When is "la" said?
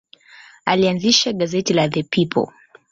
1.73-1.87